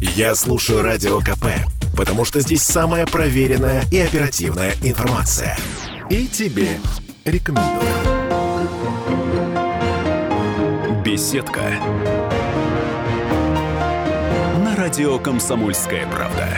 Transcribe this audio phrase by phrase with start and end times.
[0.00, 1.46] Я слушаю Радио КП,
[1.96, 5.56] потому что здесь самая проверенная и оперативная информация.
[6.10, 6.78] И тебе
[7.24, 7.80] рекомендую.
[11.04, 11.62] Беседка.
[14.64, 16.48] На радио «Комсомольская правда».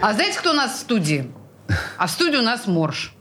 [0.00, 1.32] А знаете, кто у нас в студии?
[1.96, 3.14] А в студии у нас Морж.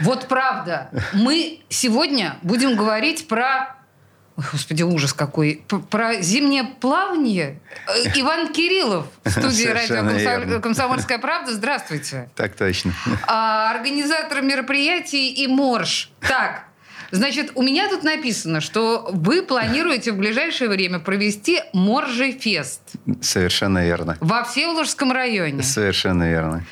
[0.00, 0.90] Вот правда.
[1.12, 3.81] Мы сегодня будем говорить про
[4.36, 5.62] Ой, господи, ужас какой.
[5.90, 7.60] Про зимнее плавание.
[7.86, 11.52] Э, Иван Кириллов в студии радио «Комсомольская правда».
[11.52, 12.30] Здравствуйте.
[12.34, 12.94] Так точно.
[13.26, 16.10] А, организатор мероприятий и Морж.
[16.20, 16.64] Так,
[17.12, 22.80] Значит, у меня тут написано, что вы планируете в ближайшее время провести Моржи-фест.
[23.20, 24.16] Совершенно верно.
[24.20, 25.62] Во Всеволожском районе.
[25.62, 26.64] Совершенно верно.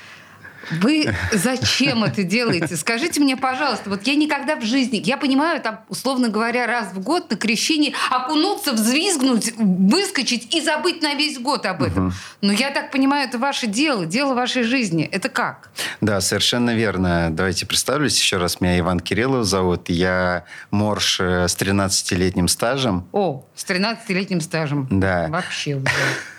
[0.70, 2.76] Вы зачем это делаете?
[2.76, 7.00] Скажите мне, пожалуйста, вот я никогда в жизни, я понимаю, там, условно говоря, раз в
[7.00, 12.08] год на крещении окунуться, взвизгнуть, выскочить и забыть на весь год об этом.
[12.08, 12.14] Угу.
[12.42, 15.04] Но я так понимаю, это ваше дело, дело вашей жизни.
[15.04, 15.70] Это как?
[16.00, 17.28] Да, совершенно верно.
[17.30, 18.60] Давайте представлюсь еще раз.
[18.60, 19.88] Меня Иван Кириллов зовут.
[19.88, 23.06] Я морж э, с 13-летним стажем.
[23.12, 24.86] О, с 13-летним стажем.
[24.90, 25.28] Да.
[25.28, 25.86] Вообще уже.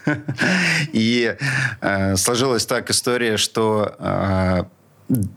[0.93, 1.35] И
[1.81, 4.63] э, сложилась так история, что э,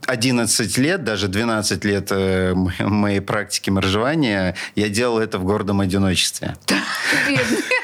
[0.07, 6.57] 11 лет, даже 12 лет э, моей практики моржевания, я делал это в гордом одиночестве.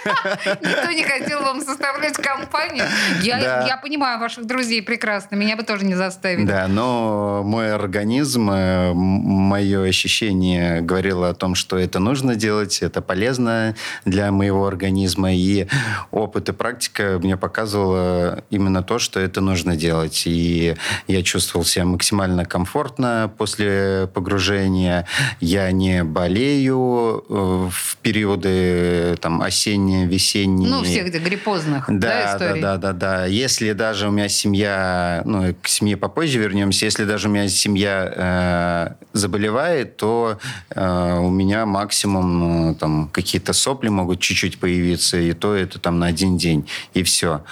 [0.05, 2.84] Никто не хотел вам составлять компанию.
[3.22, 5.36] Я, я понимаю ваших друзей прекрасно.
[5.36, 6.46] Меня бы тоже не заставили.
[6.46, 13.02] Да, но мой организм, э, мое ощущение говорило о том, что это нужно делать, это
[13.02, 13.74] полезно
[14.05, 15.34] для моего организма.
[15.34, 15.66] И
[16.11, 20.22] опыт и практика мне показывала именно то, что это нужно делать.
[20.27, 25.06] И я чувствовал себя максимально комфортно после погружения.
[25.41, 30.70] Я не болею э, в периоды там, осенние весенние.
[30.70, 32.39] Ну, всех гриппозных, да, да?
[32.39, 33.27] Да, да, да, да.
[33.27, 38.12] Если даже у меня семья, ну, к семье попозже вернемся, если даже у меня семья
[38.14, 40.39] э, заболевает, то
[40.70, 45.98] э, у меня максимум ну, там какие-то сопли могут чуть-чуть появиться, и то это там
[45.98, 47.42] на один день, и все.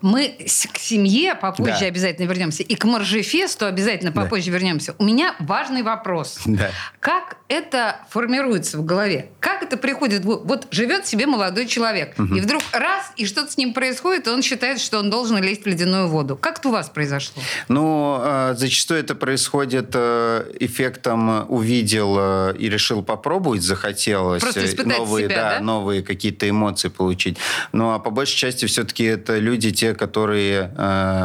[0.00, 0.36] Мы
[0.72, 1.86] к семье попозже да.
[1.86, 4.58] обязательно вернемся, и к Моржефесту обязательно попозже да.
[4.58, 4.94] вернемся.
[4.98, 6.40] У меня важный вопрос.
[6.58, 6.70] Да.
[6.98, 9.28] Как это формируется в голове?
[9.38, 10.24] Как это приходит?
[10.24, 12.14] Вот живет себе молодой человек.
[12.18, 12.34] Угу.
[12.34, 15.62] И вдруг раз, и что-то с ним происходит, и он считает, что он должен лезть
[15.62, 16.36] в ледяную воду.
[16.36, 17.42] Как это у вас произошло?
[17.68, 24.42] Ну, а, зачастую это происходит э, эффектом э, увидел э, и решил попробовать, захотелось.
[24.42, 25.60] Просто испытать новые, себя, да, да?
[25.64, 27.38] новые какие-то эмоции получить.
[27.72, 30.72] Ну, а по большей части все-таки это люди, те, которые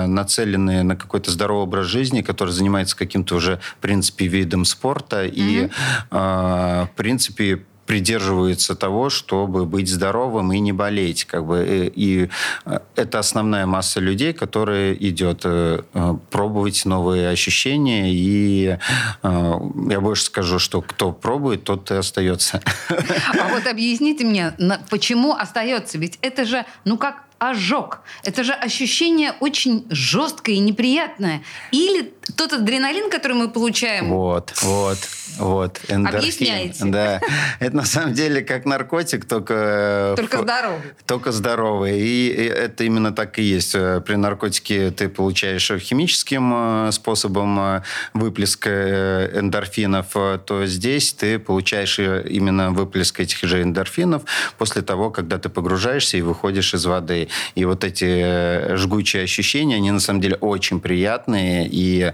[0.08, 5.24] нацелены на какой-то здоровый образ жизни, которые занимаются каким-то уже, в принципе, видом спорта.
[5.24, 5.32] Угу.
[5.34, 5.70] И,
[6.12, 11.26] в принципе, придерживаются того, чтобы быть здоровым и не болеть.
[11.26, 11.58] Как бы.
[11.58, 12.30] Э, и
[12.66, 15.84] э, это основная масса людей, которая идет э,
[16.30, 18.12] пробовать новые ощущения.
[18.12, 18.78] И
[19.24, 22.62] я больше скажу, что кто пробует, тот и остается.
[22.90, 24.54] А вот объясните мне,
[24.90, 25.98] почему остается?
[25.98, 28.02] Ведь это же, ну как ожог.
[28.24, 31.44] Это же ощущение очень жесткое и неприятное.
[31.72, 34.10] Или тот адреналин, который мы получаем.
[34.10, 34.98] Вот, вот,
[35.38, 35.80] вот.
[35.88, 36.20] Эндорфин.
[36.20, 36.86] Объясняете.
[36.86, 37.22] Да.
[37.60, 40.14] Это на самом деле как наркотик, только...
[40.16, 40.82] Только здоровый.
[41.06, 42.00] Только здоровый.
[42.00, 43.74] И это именно так и есть.
[43.74, 47.82] При наркотике ты получаешь химическим э, способом э,
[48.14, 50.08] выплеска э, эндорфинов,
[50.46, 54.24] то здесь ты получаешь именно выплеск этих же эндорфинов
[54.58, 57.30] после того, когда ты погружаешься и выходишь из воды.
[57.56, 61.68] И вот эти э, жгучие ощущения, они на самом деле очень приятные.
[61.68, 62.14] И э,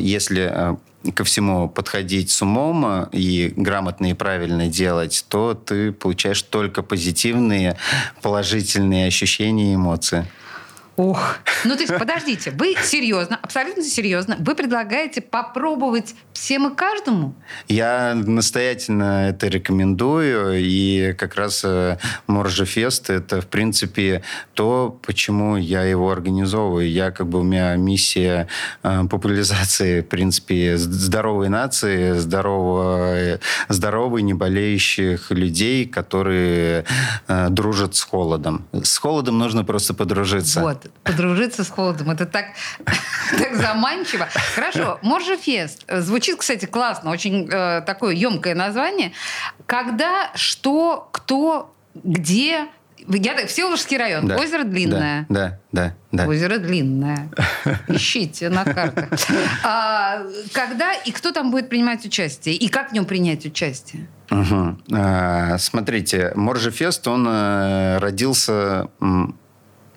[0.00, 0.76] если э,
[1.10, 6.82] ко всему подходить с умом э, и грамотно и правильно делать, то ты получаешь только
[6.82, 7.76] позитивные,
[8.22, 10.26] положительные ощущения и эмоции.
[10.96, 11.38] Ох.
[11.64, 17.34] Ну, то есть, подождите, вы серьезно, абсолютно серьезно, вы предлагаете попробовать всем и каждому?
[17.68, 24.22] Я настоятельно это рекомендую, и как раз э, Моржефест— это, в принципе,
[24.52, 26.90] то, почему я его организовываю.
[26.90, 28.48] Я, как бы, у меня миссия
[28.82, 36.84] э, популяризации, в принципе, здоровой нации, здорового, здоровой, не болеющих людей, которые
[37.28, 38.66] э, дружат с холодом.
[38.82, 40.60] С холодом нужно просто подружиться.
[40.60, 42.10] Вот подружиться с холодом.
[42.10, 42.46] Это так,
[43.38, 44.28] так заманчиво.
[44.54, 45.84] Хорошо, Моржефест.
[45.88, 49.12] Звучит, кстати, классно, очень э, такое емкое название.
[49.66, 52.68] Когда, что, кто, где
[53.08, 54.26] Я, Всеволожский район.
[54.28, 54.36] Да.
[54.36, 55.26] Озеро длинное.
[55.28, 56.24] Да, да, да.
[56.24, 56.28] да.
[56.28, 57.30] Озеро длинное.
[57.88, 59.08] Ищите на картах.
[59.64, 62.54] А, когда и кто там будет принимать участие?
[62.54, 64.08] И как в нем принять участие?
[64.30, 64.78] Угу.
[64.92, 68.88] А, смотрите, Моржефест, он э, родился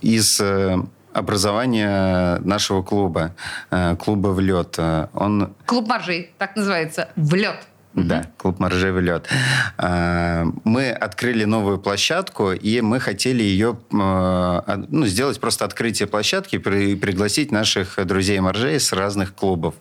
[0.02, 0.78] из э,
[1.14, 3.36] образования нашего клуба,
[3.72, 4.78] э, клуба «В лед».
[5.14, 5.54] Он...
[5.66, 7.68] Клуб моржей, так называется, «В лед».
[7.96, 9.30] Да, клуб «Моржевый лед».
[9.78, 17.54] Мы открыли новую площадку, и мы хотели ее ну, сделать просто открытие площадки, при, пригласить
[17.54, 19.76] наших друзей-моржей с разных клубов.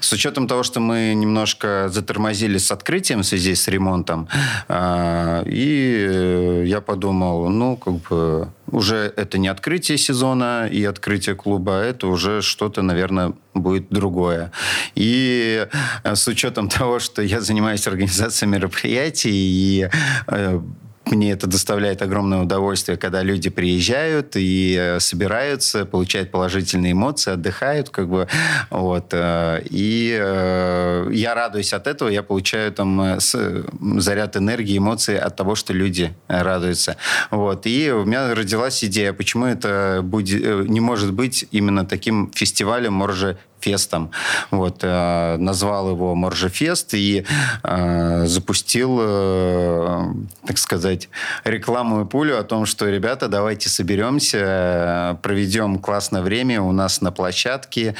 [0.00, 4.26] С учетом того, что мы немножко затормозили с открытием в связи с ремонтом,
[4.70, 12.06] и я подумал, ну, как бы уже это не открытие сезона и открытие клуба, это
[12.06, 14.52] уже что-то, наверное, будет другое.
[14.94, 15.66] И
[16.04, 19.88] э, с учетом того, что я занимаюсь организацией мероприятий и
[20.26, 20.60] э,
[21.10, 27.90] мне это доставляет огромное удовольствие, когда люди приезжают и э, собираются, получают положительные эмоции, отдыхают,
[27.90, 28.28] как бы,
[28.70, 29.08] вот.
[29.12, 35.54] Э, и э, я радуюсь от этого, я получаю там заряд энергии, эмоций от того,
[35.54, 36.96] что люди радуются.
[37.30, 37.66] Вот.
[37.66, 43.38] И у меня родилась идея, почему это будет, не может быть именно таким фестивалем Морже
[43.60, 44.10] фестом.
[44.50, 47.24] Вот, э, назвал его Моржефест и
[47.62, 50.04] э, запустил, э,
[50.46, 51.08] так сказать,
[51.44, 57.94] рекламную пулю о том, что, ребята, давайте соберемся, проведем классное время у нас на площадке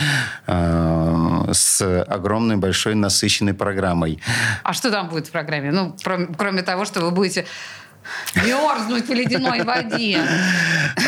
[0.47, 4.21] э, с огромной, большой, насыщенной программой.
[4.63, 5.71] А что там будет в программе?
[5.71, 5.97] Ну,
[6.37, 7.47] кроме того, что вы будете
[8.35, 10.21] мерзнуть в ледяной воде.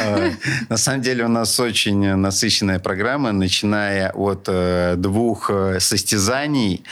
[0.00, 0.30] А,
[0.68, 6.84] на самом деле у нас очень насыщенная программа, начиная от э, двух э, состязаний.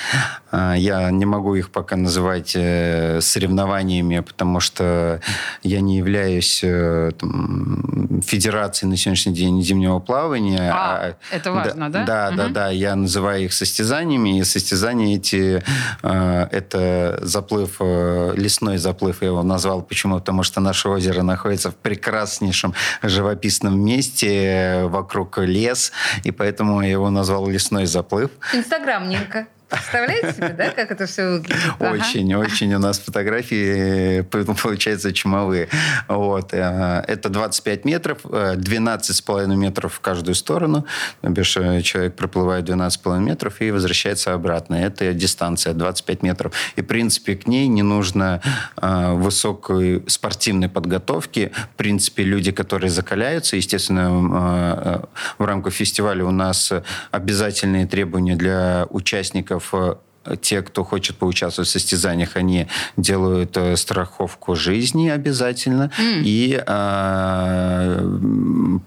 [0.50, 5.20] А, я не могу их пока называть э, соревнованиями, потому что
[5.62, 10.70] я не являюсь там, федерацией на сегодняшний день зимнего плавания.
[10.72, 12.04] А, а это важно, да?
[12.04, 12.70] Да, да, да, да.
[12.70, 15.62] Я называю их состязаниями, и состязания эти
[16.02, 20.20] это заплыв, лесной заплыв, я его назвал Почему?
[20.20, 25.90] Потому что наше озеро находится в прекраснейшем живописном месте, вокруг лес,
[26.22, 28.30] и поэтому я его назвал «Лесной заплыв».
[28.54, 29.48] Инстаграмненько.
[29.70, 31.56] Представляете себе, да, как это все выглядит?
[31.78, 32.42] Очень, ага.
[32.44, 35.68] очень у нас фотографии получаются чумовые.
[36.08, 36.52] Вот.
[36.52, 40.86] Э, это 25 метров, 12,5 э, метров в каждую сторону.
[41.22, 44.74] Э, человек проплывает 12,5 метров и возвращается обратно.
[44.74, 46.52] Это дистанция 25 метров.
[46.76, 48.40] И, в принципе, к ней не нужно
[48.80, 51.52] высокой спортивной подготовки.
[51.74, 55.08] В принципе, люди, которые закаляются, естественно,
[55.38, 56.72] в рамках фестиваля у нас
[57.10, 60.09] обязательные требования для участников участников
[60.40, 66.22] те, кто хочет поучаствовать в состязаниях, они делают э, страховку жизни обязательно mm.
[66.24, 68.00] и э,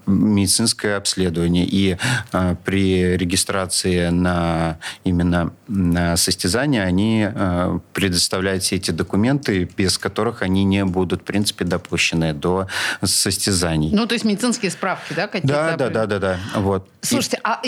[0.06, 1.66] медицинское обследование.
[1.66, 1.96] И
[2.32, 10.42] э, при регистрации на именно на состязание они э, предоставляют все эти документы, без которых
[10.42, 12.68] они не будут, в принципе, допущены до
[13.02, 13.90] состязаний.
[13.92, 15.76] Ну, то есть медицинские справки, да, какие-то?
[15.76, 16.38] Да, да, да, да, да.
[16.54, 16.88] Вот.
[17.00, 17.40] Слушайте, и...
[17.44, 17.60] а,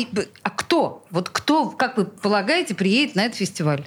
[0.43, 1.05] а кто?
[1.11, 3.66] Вот кто, как вы полагаете, приедет на этот фестиваль?
[3.67, 3.87] Фестиваль?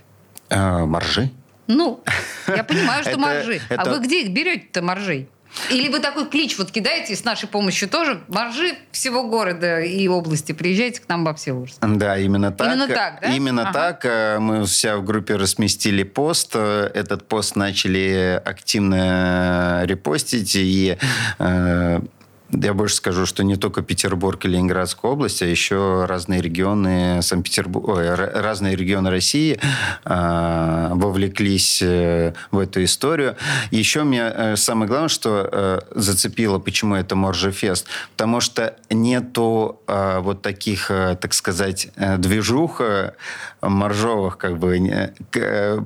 [0.49, 1.29] Э, моржи.
[1.67, 2.03] Ну,
[2.47, 3.61] я понимаю, что моржи.
[3.69, 5.29] А вы где их берете-то моржей?
[5.71, 8.21] Или вы такой клич вот кидаете с нашей помощью тоже?
[8.27, 11.77] Моржи всего города и области, приезжайте к нам во Всеволожск.
[11.81, 12.67] Да, именно так.
[12.67, 13.35] Именно так, да?
[13.35, 13.73] Именно ага.
[13.73, 14.05] так.
[14.05, 16.51] Э, мы вся в группе разместили пост.
[16.53, 20.55] Э, этот пост начали активно репостить.
[20.55, 20.97] И
[22.51, 27.87] я больше скажу, что не только Петербург и Ленинградская область, а еще разные регионы Санкт-Петербург,
[27.89, 29.59] ой, разные регионы России
[30.05, 33.35] э, вовлеклись в эту историю.
[33.71, 40.19] Еще меня э, самое главное, что э, зацепило, почему это Моржефест, потому что нету э,
[40.19, 42.81] вот таких, э, так сказать, э, движух
[43.61, 44.79] моржовых, как бы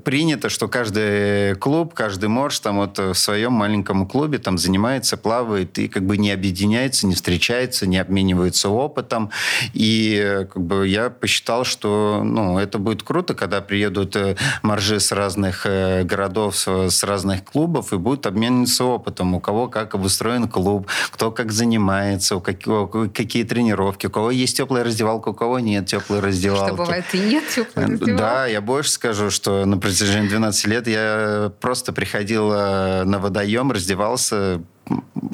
[0.04, 5.80] принято, что каждый клуб, каждый морж там вот в своем маленьком клубе там занимается, плавает
[5.80, 9.32] и как бы не объединяется объединяются, не встречаются, не обмениваются опытом.
[9.74, 15.12] И как бы я посчитал, что ну, это будет круто, когда приедут э, моржи с
[15.12, 19.34] разных э, городов, с разных клубов и будут обмениваться опытом.
[19.34, 24.56] У кого как обустроен клуб, кто как занимается, у какого, какие тренировки, у кого есть
[24.58, 26.68] теплая раздевалка, у кого нет теплой раздевалки.
[26.68, 28.18] Что бывает и нет теплой раздевалки.
[28.20, 34.62] Да, я больше скажу, что на протяжении 12 лет я просто приходил на водоем, раздевался,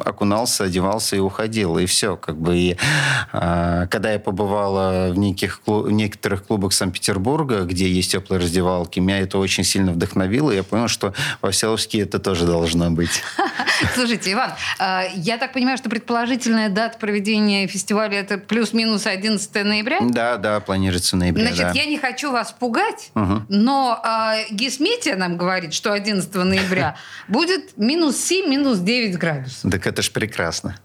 [0.05, 2.15] окунался, одевался и уходил, и все.
[2.17, 2.57] Как бы.
[2.57, 2.77] И,
[3.31, 9.19] а, когда я побывала в неких, в некоторых клубах Санкт-Петербурга, где есть теплые раздевалки, меня
[9.19, 13.21] это очень сильно вдохновило, и я понял, что во Всеволожске это тоже должно быть.
[13.95, 19.99] Слушайте, Иван, а, я так понимаю, что предположительная дата проведения фестиваля это плюс-минус 11 ноября?
[20.01, 21.47] Да, да, планируется в ноябре.
[21.47, 21.71] Значит, да.
[21.71, 23.43] я не хочу вас пугать, угу.
[23.49, 26.95] но э, Гисметия нам говорит, что 11 ноября
[27.27, 29.38] будет минус 7, минус 9 градусов.
[29.71, 30.75] Так это ж прекрасно.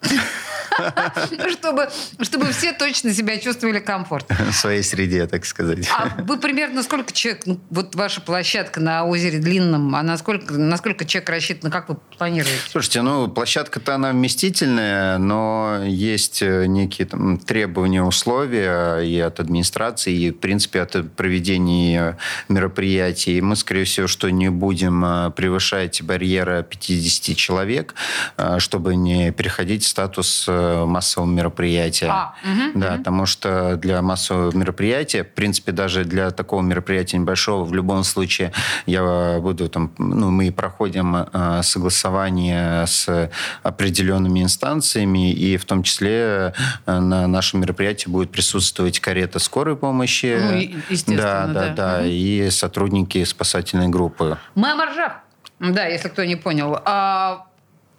[1.51, 1.89] чтобы,
[2.21, 4.37] чтобы все точно себя чувствовали комфортно.
[4.51, 5.89] В своей среде, так сказать.
[5.97, 11.05] А вы примерно сколько человек, ну, вот ваша площадка на озере Длинном, а насколько, насколько
[11.05, 12.59] человек рассчитан, как вы планируете?
[12.71, 20.15] Слушайте, ну, площадка-то она вместительная, но есть э, некие там, требования, условия и от администрации,
[20.15, 23.41] и, в принципе, от проведения мероприятий.
[23.41, 27.95] Мы, скорее всего, что не будем э, превышать барьера 50 человек,
[28.37, 30.47] э, чтобы не переходить в статус
[30.87, 32.09] массового мероприятия.
[32.11, 32.99] А, угу, да, угу.
[32.99, 38.53] потому что для массового мероприятия, в принципе, даже для такого мероприятия небольшого, в любом случае,
[38.87, 43.31] я буду там, ну, мы проходим э, согласование с
[43.63, 46.55] определенными инстанциями, и в том числе
[46.87, 50.39] э, на нашем мероприятии будет присутствовать карета скорой помощи.
[50.41, 51.47] Ну, естественно, да.
[51.47, 52.09] Да, да, да, угу.
[52.09, 54.39] и сотрудники спасательной группы.
[54.55, 55.13] Мы о маржах.
[55.61, 56.79] Да, если кто не понял.
[56.85, 57.47] А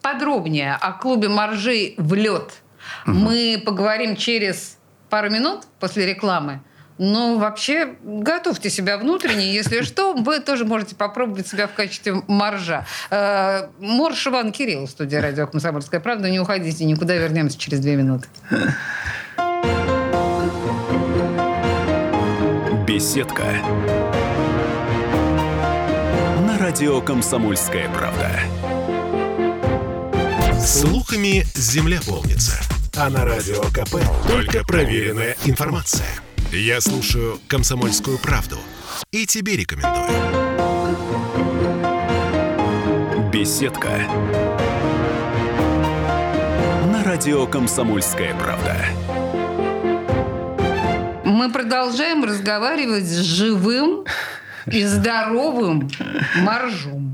[0.06, 2.62] подробнее о клубе «Моржей в лед»
[3.08, 3.16] угу.
[3.16, 4.78] мы поговорим через
[5.10, 6.62] пару минут после рекламы.
[7.00, 9.52] Но вообще готовьте себя внутренне.
[9.52, 12.86] Если что, вы тоже можете попробовать себя в качестве моржа.
[13.10, 16.30] Э, Морж Иван Кирилл в студии «Радио Комсомольская правда».
[16.30, 18.28] Не уходите никуда, вернемся через две минуты.
[22.88, 23.44] Беседка.
[26.48, 28.30] На радио «Комсомольская правда».
[30.60, 32.60] Слухами земля полнится.
[32.96, 33.96] А на радио КП
[34.28, 36.08] только проверенная информация.
[36.52, 38.58] Я слушаю «Комсомольскую правду»
[39.12, 40.10] и тебе рекомендую.
[43.32, 43.90] Беседка.
[46.92, 48.78] На радио «Комсомольская правда».
[51.26, 54.06] Мы продолжаем разговаривать с живым
[54.68, 55.90] и здоровым
[56.38, 57.05] моржом.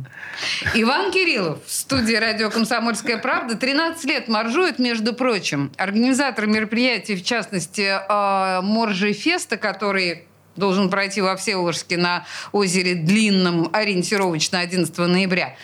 [0.76, 3.56] Иван Кириллов в студии радио «Комсомольская правда».
[3.56, 5.72] 13 лет моржует, между прочим.
[5.78, 10.26] Организатор мероприятий, в частности, э, Моржи Феста, который
[10.62, 15.56] должен пройти во Всеволожске на озере Длинном ориентировочно 11 ноября.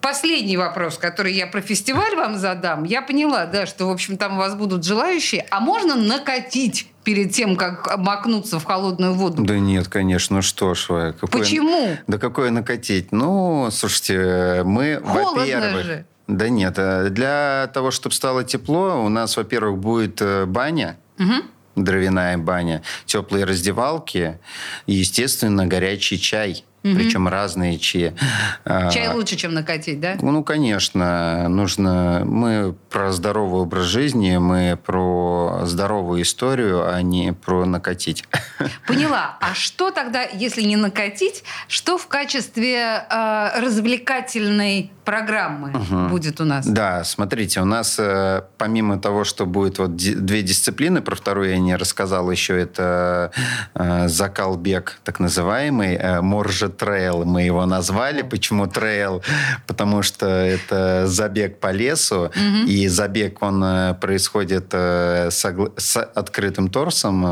[0.00, 2.84] Последний вопрос, который я про фестиваль вам задам.
[2.84, 5.46] Я поняла, да, что, в общем, там у вас будут желающие.
[5.50, 9.42] А можно накатить перед тем, как макнуться в холодную воду?
[9.42, 10.40] Да нет, конечно.
[10.40, 11.40] Что ж, какое...
[11.40, 11.96] Почему?
[12.06, 13.12] Да какое накатить?
[13.12, 16.04] Ну, слушайте, мы, во-первых...
[16.28, 20.96] Да нет, э, для того, чтобы стало тепло, у нас, во-первых, будет э, баня.
[21.18, 21.42] Угу
[21.84, 24.38] дровяная баня, теплые раздевалки
[24.86, 26.64] и, естественно, горячий чай.
[26.82, 26.94] Угу.
[26.94, 28.14] Причем разные чаи.
[28.64, 30.16] А, чай лучше, чем накатить, да?
[30.22, 31.46] Ну, конечно.
[31.48, 32.22] Нужно...
[32.24, 38.24] Мы про здоровый образ жизни, мы про здоровую историю, а не про накатить.
[38.86, 39.38] Поняла.
[39.40, 46.08] А что тогда, если не накатить, что в качестве э, развлекательной программы угу.
[46.08, 46.66] будет у нас?
[46.66, 51.58] Да, смотрите, у нас э, помимо того, что будет вот две дисциплины, про вторую я
[51.58, 53.32] не рассказал еще, это
[53.74, 58.22] э, закалбег, так называемый, э, моржа трейл мы его назвали.
[58.22, 59.22] Почему трейл?
[59.66, 62.66] Потому что это забег по лесу, угу.
[62.66, 67.24] и забег, он э, происходит э, с, открытым торсом.
[67.26, 67.28] Э,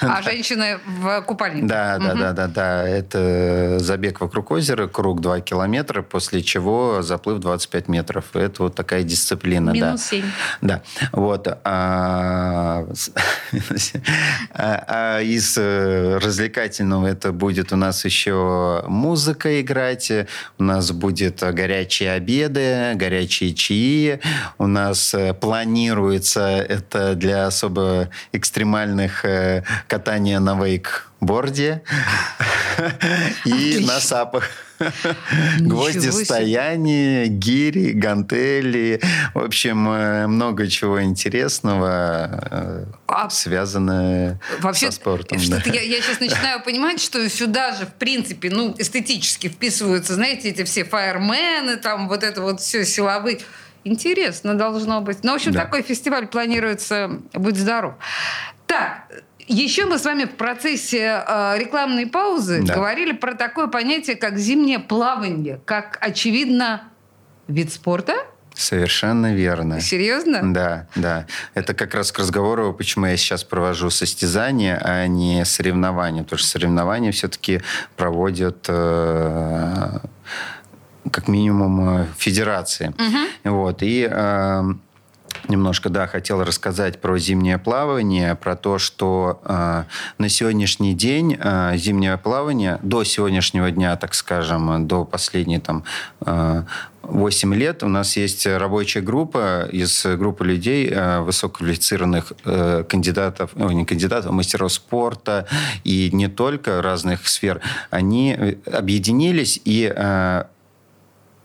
[0.00, 1.66] а женщины в купальнике.
[1.66, 2.88] Да, да, да, да, да.
[2.88, 8.24] Это забег вокруг озера, круг 2 километра, после чего заплыв 25 метров.
[8.34, 9.70] Это вот такая дисциплина.
[9.70, 10.06] Минус да.
[10.06, 10.24] 7.
[10.62, 10.82] Да.
[11.12, 11.48] Вот.
[11.64, 12.84] А,
[14.52, 20.10] а, а из развлекательного это будет у нас еще музыка играть,
[20.58, 24.20] у нас будет горячие обеды, горячие чаи,
[24.58, 31.82] у нас э, планируется это для особо экстремальных э, катания на вейкборде
[33.44, 34.44] и на сапах.
[35.60, 39.00] Гвозди стояния, гири, гантели.
[39.34, 45.38] В общем, э, много чего интересного а связано Вообще, со спортом.
[45.48, 45.62] Да.
[45.66, 50.64] Я, я сейчас начинаю понимать, что сюда же, в принципе, ну, эстетически вписываются, знаете, эти
[50.64, 53.40] все фаермены, там вот это вот все силовые.
[53.84, 55.22] Интересно должно быть.
[55.22, 55.64] Ну, в общем, да.
[55.64, 57.94] такой фестиваль планируется «Будь здоров».
[58.66, 59.04] Так,
[59.46, 62.74] еще мы с вами в процессе э, рекламной паузы да.
[62.74, 66.84] говорили про такое понятие, как зимнее плавание, как, очевидно,
[67.46, 68.14] вид спорта.
[68.54, 69.80] Совершенно верно.
[69.80, 70.54] Серьезно?
[70.54, 71.26] Да, да.
[71.54, 76.22] Это как раз к разговору, почему я сейчас провожу состязания, а не соревнования.
[76.22, 77.62] Потому что соревнования все-таки
[77.96, 79.98] проводят э,
[81.10, 82.88] как минимум э, федерации.
[82.88, 83.52] Угу.
[83.54, 83.82] Вот.
[83.82, 84.62] И э,
[85.48, 89.84] немножко, да, хотел рассказать про зимнее плавание, про то, что э,
[90.18, 95.84] на сегодняшний день э, зимнее плавание, до сегодняшнего дня, так скажем, до последней там
[96.24, 96.62] э,
[97.02, 103.70] 8 лет у нас есть рабочая группа из группы людей, э, высококвалифицированных э, кандидатов, ну,
[103.70, 105.46] не кандидатов, а мастеров спорта
[105.84, 107.60] и не только разных сфер.
[107.90, 109.92] Они э, объединились и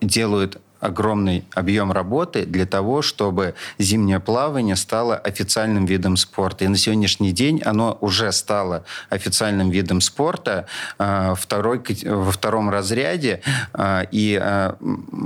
[0.02, 6.66] делают огромный объем работы для того, чтобы зимнее плавание стало официальным видом спорта.
[6.66, 10.66] И на сегодняшний день оно уже стало официальным видом спорта
[10.98, 13.42] э, второй, во втором разряде.
[13.74, 14.74] Э, и э,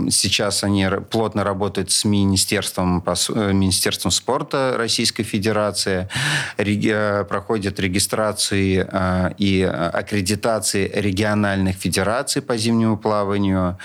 [0.10, 6.10] сейчас они плотно работают с Министерством, Министерством спорта Российской Федерации,
[7.30, 8.88] проходят регистрации
[9.38, 13.78] и аккредитации региональных федераций по зимнему плаванию.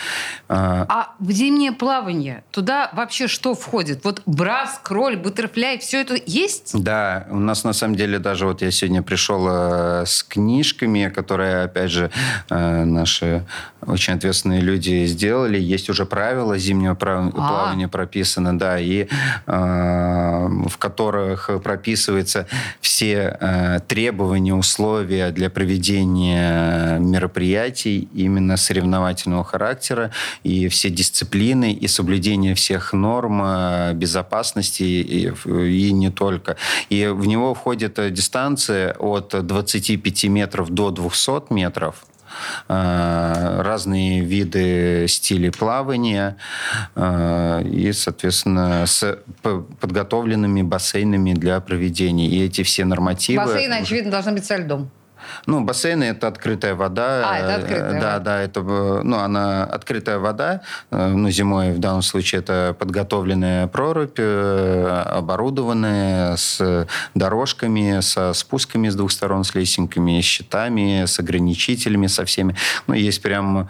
[0.48, 4.04] А в зимнем зимнее плавание, туда вообще что входит?
[4.04, 6.70] Вот брас, кроль, бутерфляй, все это есть?
[6.80, 11.64] Да, у нас на самом деле даже вот я сегодня пришел э, с книжками, которые,
[11.64, 12.10] опять же,
[12.50, 13.44] э, наши
[13.86, 15.58] очень ответственные люди сделали.
[15.58, 17.30] Есть уже правила зимнего а.
[17.30, 19.08] плавания прописаны, да, и
[19.46, 22.46] э, в которых прописываются
[22.80, 30.10] все э, требования, условия для проведения мероприятий именно соревновательного характера
[30.44, 36.56] и все дисциплины дисциплины и соблюдения всех норм э, безопасности и, и не только.
[36.90, 42.04] И в него входит э, дистанция от 25 метров до 200 метров
[42.68, 46.36] э, разные виды стилей плавания
[46.96, 49.18] и, соответственно, с
[49.80, 52.28] подготовленными бассейнами для проведения.
[52.28, 53.44] И эти все нормативы...
[53.44, 54.90] Бассейны, очевидно, должны быть со льдом.
[55.46, 57.22] Ну, бассейны это открытая вода.
[57.24, 58.00] А, это открытая.
[58.00, 60.62] Да, да, это, ну, она открытая вода.
[60.90, 68.88] Э, ну, зимой в данном случае это подготовленная прорубь, э, оборудованная с дорожками, со спусками
[68.88, 72.54] с двух сторон, с лесенками, с щитами, с ограничителями, со всеми.
[72.86, 73.68] Ну, есть прям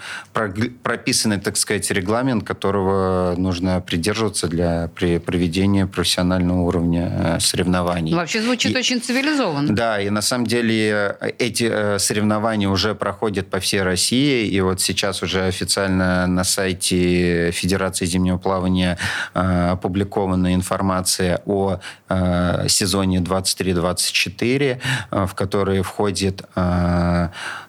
[0.82, 8.14] прописанный, так сказать, регламент, которого нужно придерживаться для проведения профессионального уровня э, соревнований.
[8.14, 9.74] Вообще звучит и, очень цивилизованно.
[9.74, 11.16] Да, и на самом деле
[11.48, 17.50] эти э, соревнования уже проходят по всей России, и вот сейчас уже официально на сайте
[17.50, 18.98] Федерации зимнего плавания
[19.34, 24.80] э, опубликована информация о э, сезоне 23-24,
[25.10, 26.42] в который входит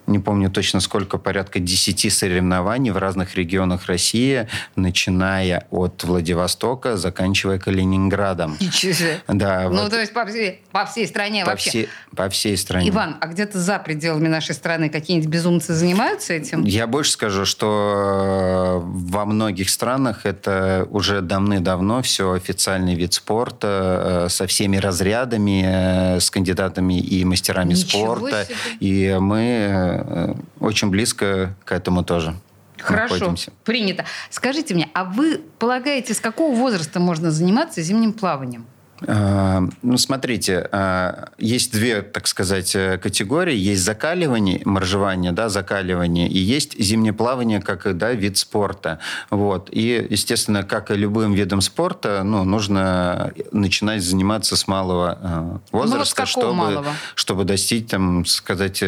[0.10, 7.60] не помню точно сколько, порядка 10 соревнований в разных регионах России, начиная от Владивостока, заканчивая
[7.60, 8.58] Калининградом.
[8.60, 9.22] Ничего себе.
[9.28, 9.92] Да, ну, вот.
[9.92, 11.70] то есть по всей, по всей стране по вообще.
[11.70, 12.90] Всей, по всей стране.
[12.90, 16.64] Иван, а где-то за пределами нашей страны какие-нибудь безумцы занимаются этим?
[16.64, 24.30] Я больше скажу, что во многих странах это уже давны-давно все официальный вид спорта э,
[24.30, 28.46] со всеми разрядами, э, с кандидатами и мастерами Ничего спорта.
[28.46, 28.56] Себе.
[28.80, 32.36] И мы э, очень близко к этому тоже.
[32.78, 33.52] Хорошо, находимся.
[33.66, 34.06] принято.
[34.30, 38.66] Скажите мне, а вы полагаете, с какого возраста можно заниматься зимним плаванием?
[39.08, 43.56] А, ну, смотрите, а, есть две, так сказать, э, категории.
[43.56, 49.00] Есть закаливание, моржевание, да, закаливание, и есть зимнее плавание как да, вид спорта.
[49.30, 49.70] Вот.
[49.72, 56.26] И, естественно, как и любым видом спорта, ну, нужно начинать заниматься с малого возраста, э,
[56.26, 56.94] ну, вот чтобы, малого?
[57.16, 58.84] чтобы достичь, там, сказать,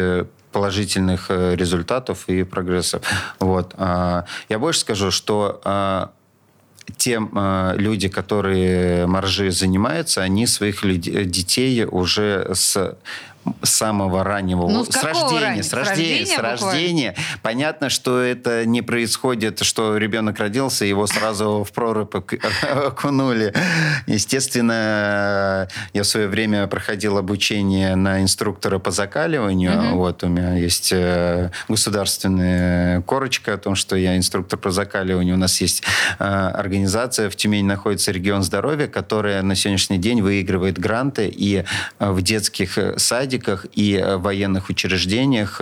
[0.52, 3.02] положительных э, результатов и прогрессов.
[3.40, 3.74] Вот.
[3.78, 6.12] А, я больше скажу, что
[6.96, 12.96] те э, люди, которые маржи занимаются, они своих людей, детей уже с
[13.62, 17.14] самого раннего ну, с, с рождения, с рождения, с рождения.
[17.42, 22.14] Понятно, что это не происходит, что ребенок родился, его сразу в прорубь
[22.62, 23.52] окунули.
[24.06, 29.90] Естественно, я в свое время проходил обучение на инструктора по закаливанию.
[29.90, 29.96] Угу.
[29.96, 35.34] Вот у меня есть э, государственная корочка о том, что я инструктор по закаливанию.
[35.34, 35.82] У нас есть
[36.18, 41.64] э, организация в Тюмени находится регион здоровья, которая на сегодняшний день выигрывает гранты и
[41.98, 45.60] э, в детских садиках садиках и военных учреждениях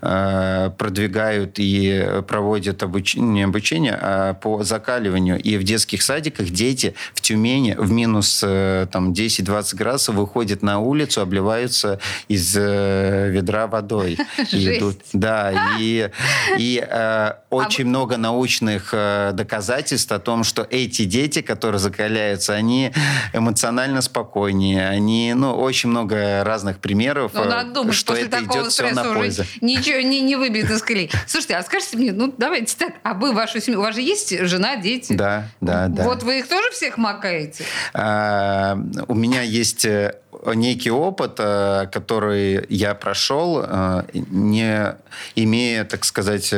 [0.00, 5.40] продвигают и проводят обучение, обучение а по закаливанию.
[5.40, 11.20] И в детских садиках дети в Тюмени в минус там, 10-20 градусов выходят на улицу,
[11.20, 11.98] обливаются
[12.28, 14.18] из ведра водой.
[14.52, 16.10] И идут, да, и,
[16.58, 17.88] и э, очень а...
[17.88, 22.92] много научных э, доказательств о том, что эти дети, которые закаляются, они
[23.32, 28.90] эмоционально спокойнее, они, ну, очень много разных примеров, ну, надо думать, что это идет все
[28.92, 29.44] на пользу.
[29.60, 31.10] Ничего не, не выбьет из колеи.
[31.26, 34.38] Слушайте, а скажите мне, ну, давайте так, а вы, вашу семью, у вас же есть
[34.46, 35.12] жена, дети?
[35.12, 36.04] Да, да, да.
[36.04, 37.64] Вот вы их тоже всех макаете?
[37.94, 40.14] А, у меня есть э,
[40.54, 44.96] некий опыт, э, который я прошел, э, не
[45.34, 46.54] имея, так сказать,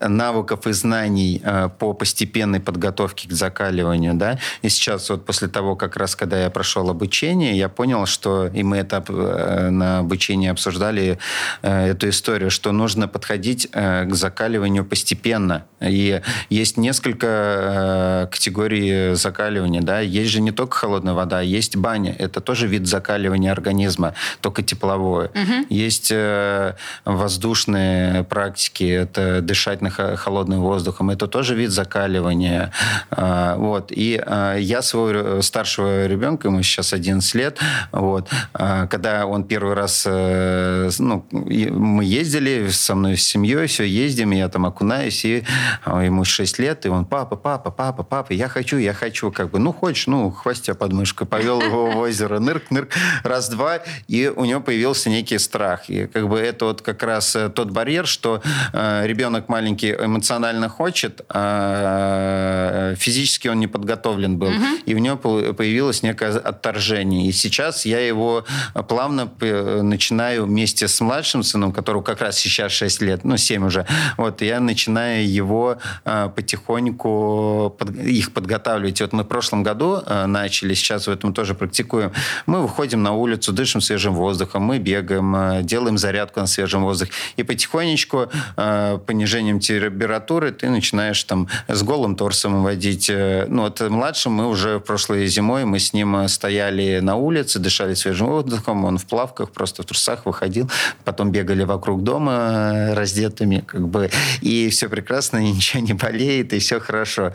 [0.00, 5.76] навыков и знаний э, по постепенной подготовке к закаливанию, да, и сейчас вот после того,
[5.76, 10.48] как раз, когда я прошел обучение, я понял, что, и мы это э, на обучении
[10.48, 11.18] обсуждали
[11.62, 16.20] э, эту историю, что нужно подходить к закаливанию постепенно, и
[16.50, 22.66] есть несколько категорий закаливания, да, есть же не только холодная вода, есть баня, это тоже
[22.66, 25.28] вид закаливания организма, только тепловое.
[25.28, 25.66] Угу.
[25.68, 26.12] Есть
[27.52, 31.10] воздушные практики, это дышать дышать холодным воздухом.
[31.10, 32.72] Это тоже вид закаливания.
[33.10, 33.92] А, вот.
[33.92, 37.58] И а, я своего старшего ребенка, ему сейчас 11 лет,
[37.92, 43.84] вот, а, когда он первый раз, э, ну, мы ездили со мной с семьей, все,
[43.84, 45.44] ездим, я там окунаюсь, и
[45.86, 49.58] ему 6 лет, и он, папа, папа, папа, папа, я хочу, я хочу, как бы,
[49.58, 52.90] ну, хочешь, ну, хвостя под мышкой, повел его в озеро, нырк, нырк,
[53.22, 55.90] раз-два, и у него появился некий страх.
[55.90, 60.68] И как бы это вот как раз э, тот барьер, что э, ребенок маленький эмоционально
[60.68, 64.48] хочет, а физически он не подготовлен был.
[64.48, 64.66] Угу.
[64.86, 67.28] И у него появилось некое отторжение.
[67.28, 68.44] И сейчас я его
[68.88, 73.86] плавно начинаю вместе с младшим сыном, которому как раз сейчас 6 лет, ну 7 уже,
[74.16, 79.00] вот, я начинаю его а, потихоньку под, их подготавливать.
[79.00, 82.12] И вот мы в прошлом году а, начали, сейчас в этом тоже практикуем.
[82.46, 87.12] Мы выходим на улицу, дышим свежим воздухом, мы бегаем, а, делаем зарядку на свежем воздухе.
[87.36, 88.30] И потихонечку
[89.06, 93.10] понижением снижением температуры ты начинаешь там с голым торсом водить.
[93.10, 97.58] Э, ну, вот младшим мы уже прошлой зимой, мы с ним э, стояли на улице,
[97.58, 100.70] дышали свежим воздухом, он в плавках, просто в трусах выходил,
[101.04, 106.58] потом бегали вокруг дома э, раздетыми, как бы, и все прекрасно, ничего не болеет, и
[106.58, 107.32] все хорошо.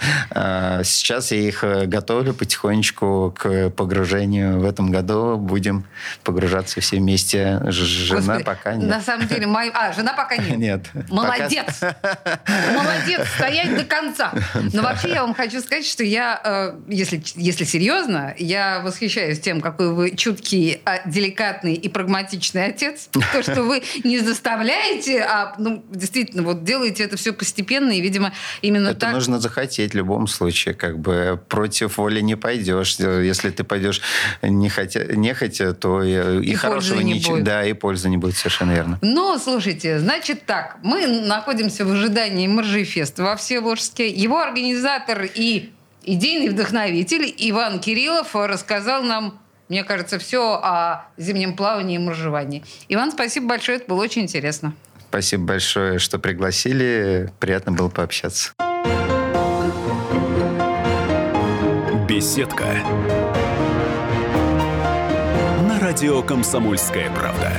[0.84, 4.60] Сейчас я их готовлю потихонечку к погружению.
[4.60, 5.86] В этом году будем
[6.24, 7.62] погружаться все вместе.
[7.68, 8.90] Жена Господи, пока нет.
[8.90, 9.72] На самом деле, моя...
[9.74, 10.58] а, жена пока нет.
[10.68, 10.86] Нет.
[11.10, 11.80] Молодец.
[11.80, 12.40] Пока...
[12.74, 14.34] Молодец, стоять до конца.
[14.74, 19.62] Но вообще я вам хочу сказать, что я, э, если, если серьезно, я восхищаюсь тем,
[19.62, 23.10] какой вы чуткий, а, деликатный и прагматичный отец.
[23.34, 28.34] То, что вы не заставляете, а ну, действительно вот делаете это все постепенно, и, видимо,
[28.62, 29.14] именно это так...
[29.14, 30.74] Нужно захотеть в любом случае.
[30.74, 32.98] Как бы против воли не пойдешь.
[32.98, 34.02] Если ты пойдешь
[34.42, 37.40] не хотя, не хотя то и, и, и хорошего ничего.
[37.40, 39.00] Да, и пользы не будет, совершенно верно.
[39.02, 39.38] Ну,
[39.78, 44.10] слушайте, значит так, мы находимся в ожидании Моржифеста во Всеволожске.
[44.10, 45.72] Его организатор и
[46.04, 52.64] идейный вдохновитель Иван Кириллов рассказал нам мне кажется, все о зимнем плавании и моржевании.
[52.88, 54.74] Иван, спасибо большое, это было очень интересно.
[55.10, 57.30] Спасибо большое, что пригласили.
[57.42, 58.54] Приятно было пообщаться.
[62.08, 62.78] Беседка.
[65.68, 67.52] На радио «Комсомольская правда».